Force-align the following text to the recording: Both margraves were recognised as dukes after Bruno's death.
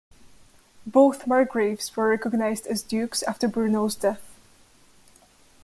Both 0.87 1.25
margraves 1.27 1.95
were 1.95 2.07
recognised 2.09 2.65
as 2.65 2.81
dukes 2.81 3.21
after 3.21 3.47
Bruno's 3.47 3.93
death. 3.93 4.23